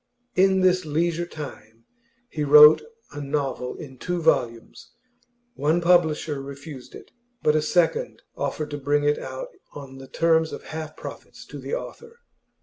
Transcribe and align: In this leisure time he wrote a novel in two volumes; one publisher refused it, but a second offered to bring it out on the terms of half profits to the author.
In 0.33 0.61
this 0.61 0.83
leisure 0.83 1.27
time 1.27 1.85
he 2.27 2.43
wrote 2.43 2.81
a 3.11 3.21
novel 3.21 3.75
in 3.75 3.99
two 3.99 4.19
volumes; 4.19 4.93
one 5.53 5.79
publisher 5.79 6.41
refused 6.41 6.95
it, 6.95 7.11
but 7.43 7.55
a 7.55 7.61
second 7.61 8.23
offered 8.35 8.71
to 8.71 8.79
bring 8.79 9.03
it 9.03 9.19
out 9.19 9.49
on 9.73 9.99
the 9.99 10.07
terms 10.07 10.51
of 10.53 10.63
half 10.63 10.97
profits 10.97 11.45
to 11.45 11.59
the 11.59 11.75
author. 11.75 12.17